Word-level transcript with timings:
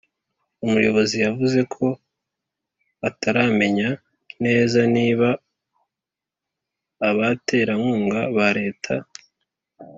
Umuyobozi 0.65 1.15
yavuze 1.25 1.59
ko 1.73 1.85
ataramenya 3.07 3.89
neza 4.45 4.79
niba 4.95 5.29
abaterankunga 7.09 8.19
ba 8.35 8.47
Leta 8.59 8.93